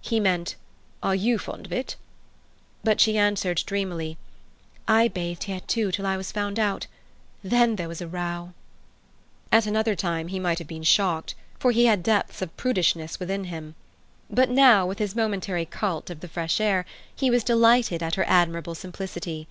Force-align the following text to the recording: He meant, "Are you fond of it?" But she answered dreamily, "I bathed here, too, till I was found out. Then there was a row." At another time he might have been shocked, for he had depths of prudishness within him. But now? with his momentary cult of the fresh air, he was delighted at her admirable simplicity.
He 0.00 0.18
meant, 0.18 0.56
"Are 1.00 1.14
you 1.14 1.38
fond 1.38 1.64
of 1.66 1.70
it?" 1.72 1.94
But 2.82 3.00
she 3.00 3.16
answered 3.16 3.62
dreamily, 3.64 4.18
"I 4.88 5.06
bathed 5.06 5.44
here, 5.44 5.60
too, 5.60 5.92
till 5.92 6.04
I 6.06 6.16
was 6.16 6.32
found 6.32 6.58
out. 6.58 6.88
Then 7.44 7.76
there 7.76 7.86
was 7.86 8.00
a 8.00 8.08
row." 8.08 8.52
At 9.52 9.66
another 9.66 9.94
time 9.94 10.26
he 10.26 10.40
might 10.40 10.58
have 10.58 10.66
been 10.66 10.82
shocked, 10.82 11.36
for 11.60 11.70
he 11.70 11.84
had 11.86 12.02
depths 12.02 12.42
of 12.42 12.56
prudishness 12.56 13.20
within 13.20 13.44
him. 13.44 13.76
But 14.28 14.50
now? 14.50 14.86
with 14.86 14.98
his 14.98 15.14
momentary 15.14 15.66
cult 15.66 16.10
of 16.10 16.18
the 16.18 16.26
fresh 16.26 16.60
air, 16.60 16.84
he 17.14 17.30
was 17.30 17.44
delighted 17.44 18.02
at 18.02 18.16
her 18.16 18.24
admirable 18.26 18.74
simplicity. 18.74 19.46